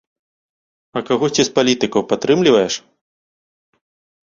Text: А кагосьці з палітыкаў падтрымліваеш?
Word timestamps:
А 0.99 1.03
кагосьці 1.09 1.43
з 1.51 1.53
палітыкаў 1.59 2.01
падтрымліваеш? 2.15 2.73